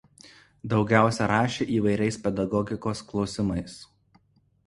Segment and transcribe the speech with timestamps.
[0.71, 3.77] Daugiausia rašė įvairiais pedagogikos klausimais.